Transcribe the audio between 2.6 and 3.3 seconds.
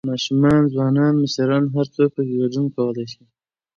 کولى شي